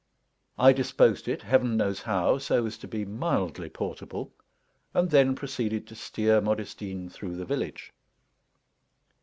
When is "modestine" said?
6.41-7.07